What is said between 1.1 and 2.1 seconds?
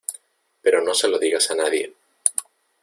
digas a nadie.